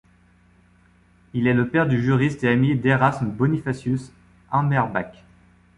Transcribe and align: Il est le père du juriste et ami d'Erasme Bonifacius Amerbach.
Il 1.35 1.45
est 1.45 1.53
le 1.53 1.67
père 1.69 1.85
du 1.87 2.01
juriste 2.01 2.43
et 2.43 2.49
ami 2.49 2.75
d'Erasme 2.75 3.29
Bonifacius 3.29 4.11
Amerbach. 4.49 5.23